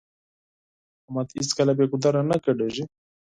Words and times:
احمد 1.03 1.27
هيڅکله 1.35 1.71
بې 1.77 1.85
ګودره 1.91 2.21
نه 2.29 2.35
ګډېږي. 2.45 2.83